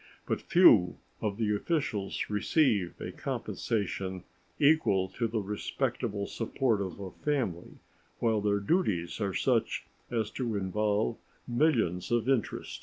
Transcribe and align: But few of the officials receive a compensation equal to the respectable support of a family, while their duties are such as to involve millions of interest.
But 0.25 0.41
few 0.41 0.97
of 1.21 1.37
the 1.37 1.55
officials 1.55 2.25
receive 2.27 2.95
a 2.99 3.11
compensation 3.11 4.23
equal 4.57 5.07
to 5.09 5.27
the 5.27 5.37
respectable 5.41 6.25
support 6.25 6.81
of 6.81 6.99
a 6.99 7.11
family, 7.11 7.77
while 8.17 8.41
their 8.41 8.59
duties 8.59 9.21
are 9.21 9.35
such 9.35 9.85
as 10.09 10.31
to 10.31 10.55
involve 10.55 11.17
millions 11.47 12.09
of 12.09 12.27
interest. 12.27 12.79